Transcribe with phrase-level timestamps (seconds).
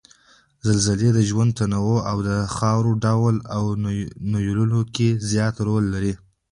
[0.67, 3.63] زلزلې د ژوند تنوع او د خاورو ډول او
[4.31, 6.13] نويولو کې زیات رول لري